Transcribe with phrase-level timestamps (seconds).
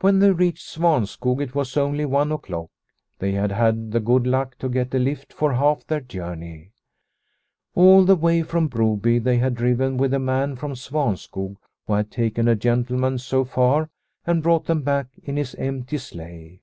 [0.00, 2.70] When they reached Svanskog it was only one o'clock.
[3.20, 6.72] They had had the good luck to get a lift for half their journey.
[7.76, 11.56] All the way from Broby they had driven with a man from Svanskog,
[11.86, 13.90] who had taken a gentleman so far
[14.26, 16.60] and brought them back in his empty sleigh.